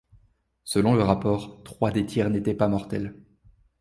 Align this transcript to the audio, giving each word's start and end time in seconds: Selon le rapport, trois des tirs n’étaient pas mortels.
Selon 0.63 0.95
le 0.95 1.03
rapport, 1.03 1.61
trois 1.63 1.91
des 1.91 2.07
tirs 2.07 2.31
n’étaient 2.31 2.55
pas 2.55 2.67
mortels. 2.67 3.13